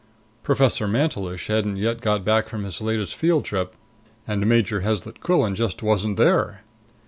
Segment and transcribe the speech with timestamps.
[0.41, 3.75] Professor Mantelish hadn't yet got back from his latest field trip,
[4.27, 6.61] and Major Heslet Quillan just wasn't there.